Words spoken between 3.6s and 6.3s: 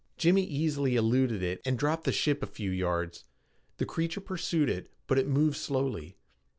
The creature pursued it, but it moved slowly.